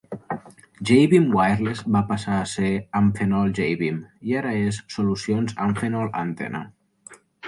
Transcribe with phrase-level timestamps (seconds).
[0.89, 3.99] Jaybeam Wireless va passar a ser Amphenol Jaybeam
[4.31, 6.63] i ara és Solucions Amphenol Antenna.